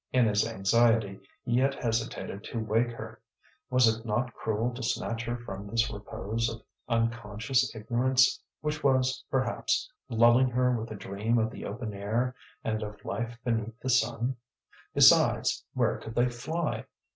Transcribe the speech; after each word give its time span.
In 0.11 0.25
his 0.25 0.47
anxiety 0.47 1.19
he 1.45 1.51
yet 1.57 1.75
hesitated 1.75 2.43
to 2.45 2.57
wake 2.57 2.89
her. 2.89 3.21
Was 3.69 3.87
it 3.87 4.03
not 4.03 4.33
cruel 4.33 4.73
to 4.73 4.81
snatch 4.81 5.21
her 5.25 5.37
from 5.37 5.67
this 5.67 5.91
repose 5.91 6.49
of 6.49 6.63
unconscious 6.89 7.75
ignorance, 7.75 8.41
which 8.61 8.83
was, 8.83 9.23
perhaps, 9.29 9.87
lulling 10.09 10.49
her 10.49 10.71
with 10.75 10.89
a 10.89 10.95
dream 10.95 11.37
of 11.37 11.51
the 11.51 11.65
open 11.65 11.93
air 11.93 12.33
and 12.63 12.81
of 12.81 13.05
life 13.05 13.37
beneath 13.43 13.79
the 13.79 13.91
sun? 13.91 14.37
Besides, 14.95 15.63
where 15.75 15.97
could 15.99 16.15
they 16.15 16.29
fly? 16.29 16.85